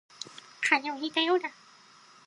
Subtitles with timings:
[0.67, 1.51] 風邪をひいたようだ